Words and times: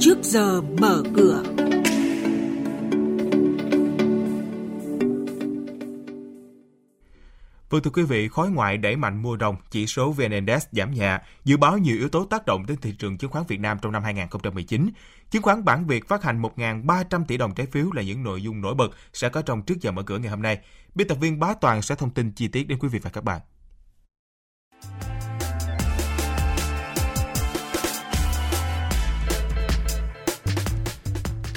trước 0.00 0.18
giờ 0.22 0.60
mở 0.60 1.02
cửa. 1.16 1.42
Vâng 7.70 7.82
thưa 7.82 7.90
quý 7.90 8.02
vị, 8.02 8.28
khối 8.28 8.50
ngoại 8.50 8.76
đẩy 8.76 8.96
mạnh 8.96 9.22
mua 9.22 9.36
đồng, 9.36 9.56
chỉ 9.70 9.86
số 9.86 10.12
VN 10.12 10.30
Index 10.30 10.64
giảm 10.72 10.90
nhẹ, 10.90 11.18
dự 11.44 11.56
báo 11.56 11.78
nhiều 11.78 11.96
yếu 11.96 12.08
tố 12.08 12.24
tác 12.24 12.46
động 12.46 12.66
đến 12.66 12.76
thị 12.80 12.94
trường 12.98 13.18
chứng 13.18 13.30
khoán 13.30 13.44
Việt 13.48 13.60
Nam 13.60 13.78
trong 13.82 13.92
năm 13.92 14.02
2019. 14.02 14.90
Chứng 15.30 15.42
khoán 15.42 15.64
bản 15.64 15.86
Việt 15.86 16.08
phát 16.08 16.22
hành 16.22 16.42
1.300 16.42 17.24
tỷ 17.24 17.36
đồng 17.36 17.54
trái 17.54 17.66
phiếu 17.66 17.92
là 17.92 18.02
những 18.02 18.22
nội 18.22 18.42
dung 18.42 18.60
nổi 18.60 18.74
bật 18.74 18.90
sẽ 19.12 19.28
có 19.28 19.42
trong 19.42 19.62
trước 19.62 19.80
giờ 19.80 19.90
mở 19.90 20.02
cửa 20.02 20.18
ngày 20.18 20.30
hôm 20.30 20.42
nay. 20.42 20.58
Biên 20.94 21.08
tập 21.08 21.18
viên 21.20 21.38
Bá 21.38 21.54
Toàn 21.60 21.82
sẽ 21.82 21.94
thông 21.94 22.10
tin 22.10 22.32
chi 22.32 22.48
tiết 22.48 22.68
đến 22.68 22.78
quý 22.78 22.88
vị 22.88 22.98
và 22.98 23.10
các 23.10 23.24
bạn. 23.24 23.40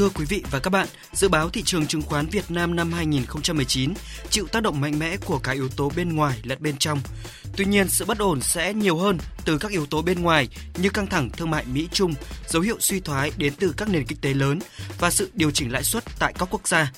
Thưa 0.00 0.08
quý 0.08 0.24
vị 0.24 0.42
và 0.50 0.58
các 0.58 0.70
bạn, 0.70 0.88
dự 1.12 1.28
báo 1.28 1.50
thị 1.50 1.62
trường 1.62 1.86
chứng 1.86 2.02
khoán 2.02 2.26
Việt 2.26 2.50
Nam 2.50 2.76
năm 2.76 2.92
2019 2.92 3.94
chịu 4.30 4.46
tác 4.46 4.62
động 4.62 4.80
mạnh 4.80 4.98
mẽ 4.98 5.16
của 5.16 5.38
cả 5.38 5.52
yếu 5.52 5.68
tố 5.68 5.92
bên 5.96 6.16
ngoài 6.16 6.40
lẫn 6.42 6.58
bên 6.62 6.76
trong. 6.78 7.00
Tuy 7.56 7.64
nhiên, 7.64 7.88
sự 7.88 8.04
bất 8.04 8.18
ổn 8.18 8.40
sẽ 8.40 8.74
nhiều 8.74 8.96
hơn 8.96 9.18
từ 9.44 9.58
các 9.58 9.70
yếu 9.70 9.86
tố 9.86 10.02
bên 10.02 10.22
ngoài 10.22 10.48
như 10.78 10.90
căng 10.90 11.06
thẳng 11.06 11.30
thương 11.30 11.50
mại 11.50 11.64
Mỹ-Trung, 11.72 12.14
dấu 12.48 12.62
hiệu 12.62 12.76
suy 12.80 13.00
thoái 13.00 13.32
đến 13.36 13.52
từ 13.58 13.74
các 13.76 13.88
nền 13.88 14.04
kinh 14.04 14.18
tế 14.20 14.34
lớn 14.34 14.58
và 14.98 15.10
sự 15.10 15.30
điều 15.34 15.50
chỉnh 15.50 15.72
lãi 15.72 15.84
suất 15.84 16.04
tại 16.18 16.32
các 16.38 16.48
quốc 16.50 16.68
gia. 16.68 16.92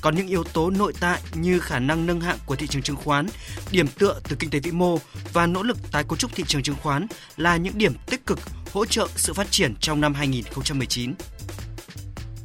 Còn 0.00 0.16
những 0.16 0.28
yếu 0.28 0.44
tố 0.44 0.70
nội 0.70 0.92
tại 1.00 1.20
như 1.34 1.60
khả 1.60 1.78
năng 1.78 2.06
nâng 2.06 2.20
hạng 2.20 2.38
của 2.46 2.56
thị 2.56 2.66
trường 2.66 2.82
chứng 2.82 2.96
khoán, 2.96 3.26
điểm 3.70 3.86
tựa 3.88 4.20
từ 4.28 4.36
kinh 4.36 4.50
tế 4.50 4.58
vĩ 4.58 4.70
mô 4.70 4.98
và 5.32 5.46
nỗ 5.46 5.62
lực 5.62 5.78
tái 5.92 6.04
cấu 6.08 6.16
trúc 6.16 6.34
thị 6.34 6.44
trường 6.46 6.62
chứng 6.62 6.76
khoán 6.82 7.06
là 7.36 7.56
những 7.56 7.78
điểm 7.78 7.94
tích 8.06 8.26
cực 8.26 8.38
hỗ 8.72 8.86
trợ 8.86 9.08
sự 9.16 9.34
phát 9.34 9.50
triển 9.50 9.74
trong 9.80 10.00
năm 10.00 10.14
2019. 10.14 11.14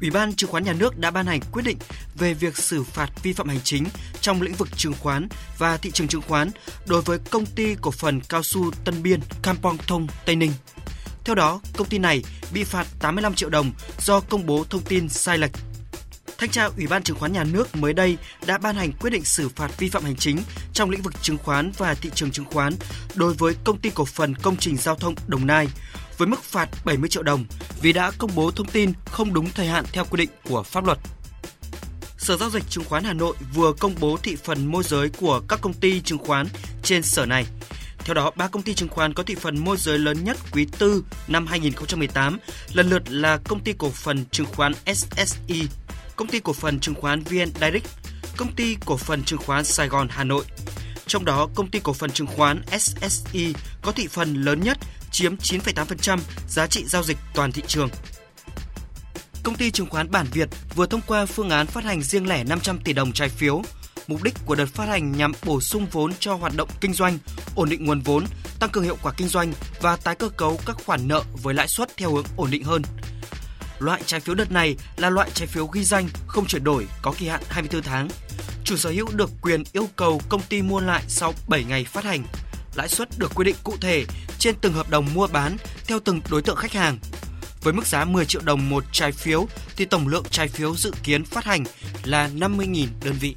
Ủy 0.02 0.10
ban 0.10 0.34
Chứng 0.34 0.50
khoán 0.50 0.64
Nhà 0.64 0.74
nước 0.74 0.98
đã 0.98 1.12
ban 1.12 1.26
hành 1.26 1.40
quyết 1.52 1.64
định 1.66 1.78
về 2.16 2.34
việc 2.34 2.58
xử 2.58 2.84
phạt 2.84 3.24
vi 3.24 3.34
phạm 3.34 3.48
hành 3.48 3.60
chính 3.64 3.86
trong 4.22 4.42
lĩnh 4.42 4.54
vực 4.54 4.78
chứng 4.78 4.94
khoán 4.94 5.28
và 5.58 5.78
thị 5.78 5.92
trường 5.92 6.08
chứng 6.08 6.22
khoán 6.22 6.52
đối 6.86 7.02
với 7.02 7.20
công 7.32 7.46
ty 7.46 7.76
cổ 7.82 7.92
phần 7.92 8.22
cao 8.30 8.44
su 8.44 8.72
Tân 8.86 9.04
Biên 9.04 9.20
Campong 9.42 9.78
Thông 9.78 10.08
Tây 10.26 10.36
Ninh. 10.36 10.52
Theo 11.26 11.36
đó, 11.36 11.62
công 11.78 11.88
ty 11.88 11.98
này 11.98 12.24
bị 12.54 12.64
phạt 12.64 12.88
85 13.00 13.34
triệu 13.36 13.50
đồng 13.50 13.72
do 14.00 14.20
công 14.20 14.46
bố 14.46 14.66
thông 14.70 14.82
tin 14.82 15.10
sai 15.10 15.38
lệch. 15.38 15.52
Thanh 16.38 16.50
tra 16.50 16.70
Ủy 16.78 16.88
ban 16.88 17.04
Chứng 17.04 17.18
khoán 17.18 17.34
Nhà 17.34 17.44
nước 17.44 17.76
mới 17.76 17.94
đây 17.94 18.18
đã 18.46 18.58
ban 18.58 18.76
hành 18.76 18.92
quyết 18.92 19.10
định 19.10 19.24
xử 19.24 19.50
phạt 19.50 19.80
vi 19.80 19.90
phạm 19.90 20.04
hành 20.04 20.16
chính 20.16 20.38
trong 20.74 20.90
lĩnh 20.90 21.02
vực 21.02 21.14
chứng 21.22 21.38
khoán 21.38 21.72
và 21.78 21.94
thị 21.94 22.10
trường 22.16 22.32
chứng 22.32 22.46
khoán 22.46 22.74
đối 23.16 23.34
với 23.34 23.56
công 23.64 23.78
ty 23.80 23.90
cổ 23.90 24.06
phần 24.06 24.36
công 24.36 24.58
trình 24.58 24.78
giao 24.78 24.96
thông 24.96 25.16
Đồng 25.28 25.48
Nai 25.48 25.68
với 26.20 26.28
mức 26.28 26.44
phạt 26.44 26.70
70 26.86 27.10
triệu 27.10 27.24
đồng 27.24 27.46
vì 27.82 27.94
đã 27.94 28.12
công 28.18 28.32
bố 28.36 28.52
thông 28.52 28.68
tin 28.68 28.94
không 29.06 29.34
đúng 29.34 29.50
thời 29.50 29.68
hạn 29.68 29.86
theo 29.92 30.06
quy 30.06 30.18
định 30.18 30.30
của 30.50 30.64
pháp 30.64 30.86
luật. 30.86 30.98
Sở 32.18 32.38
Giao 32.38 32.50
dịch 32.50 32.64
Chứng 32.70 32.84
khoán 32.84 33.04
Hà 33.04 33.14
Nội 33.14 33.36
vừa 33.54 33.74
công 33.74 33.96
bố 34.00 34.18
thị 34.24 34.36
phần 34.36 34.66
môi 34.66 34.84
giới 34.84 35.10
của 35.10 35.42
các 35.48 35.60
công 35.62 35.74
ty 35.74 36.02
chứng 36.02 36.18
khoán 36.18 36.48
trên 36.84 37.04
sở 37.04 37.26
này. 37.26 37.46
Theo 38.00 38.14
đó, 38.14 38.32
ba 38.36 38.48
công 38.48 38.64
ty 38.64 38.74
chứng 38.74 38.90
khoán 38.90 39.14
có 39.14 39.24
thị 39.24 39.36
phần 39.36 39.58
môi 39.58 39.78
giới 39.78 40.00
lớn 40.00 40.24
nhất 40.24 40.38
quý 40.52 40.68
tư 40.80 41.04
năm 41.28 41.48
2018 41.48 42.40
lần 42.74 42.90
lượt 42.90 43.04
là 43.10 43.38
công 43.38 43.60
ty 43.60 43.74
cổ 43.78 43.90
phần 43.90 44.26
chứng 44.32 44.48
khoán 44.56 44.74
SSI, 44.94 45.68
công 46.16 46.28
ty 46.28 46.40
cổ 46.40 46.54
phần 46.54 46.80
chứng 46.80 46.96
khoán 46.96 47.24
VN 47.24 47.52
Direct, 47.62 47.88
công 48.38 48.56
ty 48.56 48.78
cổ 48.86 48.98
phần 48.98 49.24
chứng 49.24 49.40
khoán 49.40 49.66
Sài 49.66 49.88
Gòn 49.88 50.08
Hà 50.10 50.24
Nội. 50.24 50.46
Trong 51.08 51.26
đó, 51.26 51.48
công 51.56 51.70
ty 51.72 51.80
cổ 51.80 51.94
phần 51.94 52.12
chứng 52.12 52.28
khoán 52.28 52.62
SSI 52.80 53.54
có 53.82 53.92
thị 53.92 54.08
phần 54.08 54.34
lớn 54.34 54.60
nhất 54.64 54.78
chiếm 55.12 55.36
9,8% 55.36 56.20
giá 56.48 56.68
trị 56.68 56.84
giao 56.86 57.04
dịch 57.04 57.18
toàn 57.34 57.52
thị 57.52 57.62
trường. 57.68 57.90
Công 59.44 59.56
ty 59.56 59.72
chứng 59.72 59.90
khoán 59.90 60.12
Bản 60.12 60.26
Việt 60.32 60.50
vừa 60.76 60.86
thông 60.86 61.02
qua 61.08 61.26
phương 61.26 61.50
án 61.50 61.68
phát 61.68 61.84
hành 61.84 62.02
riêng 62.02 62.28
lẻ 62.28 62.44
500 62.44 62.80
tỷ 62.84 62.94
đồng 62.94 63.12
trái 63.12 63.30
phiếu. 63.30 63.62
Mục 64.08 64.24
đích 64.24 64.34
của 64.46 64.56
đợt 64.56 64.66
phát 64.66 64.88
hành 64.88 65.12
nhằm 65.12 65.32
bổ 65.46 65.62
sung 65.62 65.88
vốn 65.92 66.12
cho 66.20 66.34
hoạt 66.36 66.54
động 66.56 66.70
kinh 66.82 66.94
doanh, 66.94 67.18
ổn 67.56 67.70
định 67.70 67.86
nguồn 67.86 68.02
vốn, 68.02 68.26
tăng 68.60 68.70
cường 68.70 68.84
hiệu 68.84 68.98
quả 69.02 69.14
kinh 69.18 69.28
doanh 69.28 69.54
và 69.82 69.96
tái 69.96 70.16
cơ 70.16 70.30
cấu 70.30 70.60
các 70.66 70.78
khoản 70.86 71.08
nợ 71.08 71.24
với 71.44 71.54
lãi 71.54 71.68
suất 71.68 71.98
theo 71.98 72.12
hướng 72.14 72.26
ổn 72.38 72.52
định 72.52 72.64
hơn. 72.64 72.82
Loại 73.80 74.02
trái 74.06 74.20
phiếu 74.20 74.36
đợt 74.36 74.52
này 74.52 74.76
là 74.98 75.10
loại 75.10 75.30
trái 75.34 75.48
phiếu 75.48 75.68
ghi 75.68 75.84
danh 75.84 76.08
không 76.28 76.46
chuyển 76.46 76.64
đổi 76.64 76.88
có 77.02 77.14
kỳ 77.18 77.28
hạn 77.28 77.42
24 77.50 77.82
tháng. 77.82 78.08
Chủ 78.64 78.78
sở 78.78 78.90
hữu 78.90 79.08
được 79.14 79.30
quyền 79.42 79.64
yêu 79.74 79.90
cầu 79.96 80.22
công 80.30 80.42
ty 80.42 80.62
mua 80.62 80.80
lại 80.80 81.04
sau 81.08 81.34
7 81.48 81.64
ngày 81.64 81.84
phát 81.84 82.04
hành. 82.04 82.24
Lãi 82.80 82.88
suất 82.88 83.10
được 83.18 83.32
quy 83.36 83.44
định 83.44 83.56
cụ 83.64 83.78
thể 83.82 84.06
trên 84.38 84.56
từng 84.62 84.74
hợp 84.74 84.90
đồng 84.90 85.14
mua 85.14 85.28
bán 85.28 85.58
theo 85.88 86.00
từng 86.00 86.22
đối 86.30 86.42
tượng 86.42 86.56
khách 86.56 86.74
hàng. 86.74 86.98
Với 87.62 87.74
mức 87.74 87.88
giá 87.88 88.06
10 88.06 88.26
triệu 88.26 88.42
đồng 88.46 88.70
một 88.70 88.84
trái 88.92 89.12
phiếu 89.12 89.48
thì 89.76 89.86
tổng 89.86 90.08
lượng 90.08 90.24
trái 90.32 90.48
phiếu 90.48 90.76
dự 90.76 90.92
kiến 91.04 91.26
phát 91.26 91.46
hành 91.46 91.64
là 92.04 92.30
50.000 92.36 92.88
đơn 93.04 93.16
vị. 93.20 93.36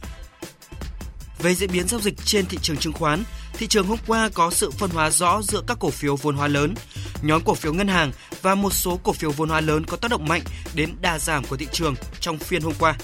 Về 1.39 1.55
diễn 1.55 1.73
biến 1.73 1.89
giao 1.89 2.01
dịch 2.01 2.15
trên 2.25 2.47
thị 2.47 2.59
trường 2.63 2.77
chứng 2.77 2.93
khoán, 2.93 3.25
thị 3.53 3.67
trường 3.67 3.87
hôm 3.87 3.99
qua 4.07 4.31
có 4.35 4.51
sự 4.51 4.71
phân 4.71 4.91
hóa 4.91 5.11
rõ 5.11 5.43
giữa 5.43 5.63
các 5.67 5.77
cổ 5.81 5.91
phiếu 5.91 6.17
vốn 6.17 6.37
hóa 6.37 6.49
lớn, 6.49 6.75
nhóm 7.23 7.43
cổ 7.45 7.55
phiếu 7.55 7.73
ngân 7.73 7.89
hàng 7.89 8.13
và 8.43 8.55
một 8.55 8.73
số 8.73 9.01
cổ 9.03 9.13
phiếu 9.13 9.31
vốn 9.31 9.49
hóa 9.49 9.61
lớn 9.61 9.85
có 9.85 9.97
tác 9.97 10.11
động 10.11 10.29
mạnh 10.29 10.43
đến 10.75 10.91
đà 11.01 11.19
giảm 11.19 11.45
của 11.45 11.57
thị 11.57 11.67
trường 11.73 11.95
trong 12.21 12.39
phiên 12.39 12.63
hôm 12.63 12.75
qua. 12.79 12.97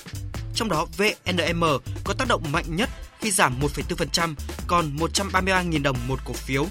Trong 0.54 0.68
đó 0.68 0.86
VNM 0.96 1.64
có 2.04 2.14
tác 2.18 2.28
động 2.28 2.42
mạnh 2.52 2.76
nhất 2.76 2.90
khi 3.20 3.30
giảm 3.30 3.60
1,4% 3.60 4.34
còn 4.66 4.96
133.000 4.96 5.82
đồng 5.82 5.96
một 6.06 6.18
cổ 6.24 6.32
phiếu. 6.32 6.66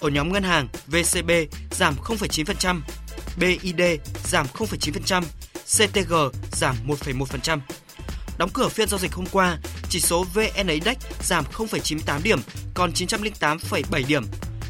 Ở 0.00 0.08
nhóm 0.08 0.32
ngân 0.32 0.42
hàng, 0.42 0.68
VCB 0.86 1.30
giảm 1.70 1.94
0,9%, 2.04 2.80
BID 3.36 3.80
giảm 4.24 4.46
0,9%, 4.46 5.22
CTG 5.64 6.14
giảm 6.52 6.76
1,1%. 6.86 7.60
Đóng 8.38 8.50
cửa 8.52 8.68
phiên 8.68 8.88
giao 8.88 8.98
dịch 8.98 9.12
hôm 9.12 9.26
qua, 9.32 9.58
chỉ 9.88 10.00
số 10.00 10.24
VN 10.34 10.66
Index 10.66 10.96
giảm 11.22 11.44
0,98 11.52 12.22
điểm, 12.22 12.40
còn 12.74 12.92
908,7 12.92 14.06
điểm. 14.06 14.24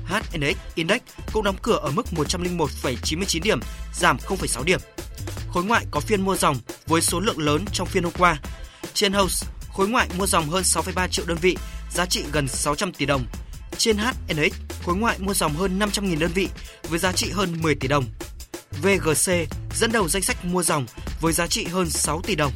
HNX 0.06 0.56
Index 0.74 1.00
cũng 1.32 1.44
đóng 1.44 1.56
cửa 1.62 1.76
ở 1.76 1.90
mức 1.90 2.06
101,99 2.10 3.42
điểm, 3.42 3.60
giảm 3.94 4.16
0,6 4.16 4.64
điểm. 4.64 4.80
Khối 5.52 5.64
ngoại 5.64 5.86
có 5.90 6.00
phiên 6.00 6.22
mua 6.22 6.36
dòng 6.36 6.56
với 6.86 7.00
số 7.00 7.20
lượng 7.20 7.38
lớn 7.38 7.64
trong 7.72 7.88
phiên 7.88 8.02
hôm 8.04 8.12
qua. 8.18 8.38
Trên 8.94 9.12
House, 9.12 9.46
khối 9.74 9.88
ngoại 9.88 10.08
mua 10.18 10.26
dòng 10.26 10.48
hơn 10.48 10.62
6,3 10.62 11.08
triệu 11.08 11.26
đơn 11.26 11.38
vị, 11.40 11.56
giá 11.90 12.06
trị 12.06 12.24
gần 12.32 12.48
600 12.48 12.92
tỷ 12.92 13.06
đồng. 13.06 13.24
Trên 13.78 13.96
HNX, 13.96 14.52
khối 14.84 14.96
ngoại 14.96 15.18
mua 15.18 15.34
dòng 15.34 15.54
hơn 15.54 15.78
500.000 15.78 16.18
đơn 16.18 16.30
vị 16.34 16.48
với 16.88 16.98
giá 16.98 17.12
trị 17.12 17.30
hơn 17.30 17.62
10 17.62 17.74
tỷ 17.74 17.88
đồng. 17.88 18.04
VGC 18.82 19.32
dẫn 19.74 19.92
đầu 19.92 20.08
danh 20.08 20.22
sách 20.22 20.44
mua 20.44 20.62
dòng 20.62 20.86
với 21.20 21.32
giá 21.32 21.46
trị 21.46 21.64
hơn 21.64 21.90
6 21.90 22.22
tỷ 22.22 22.34
đồng. 22.34 22.52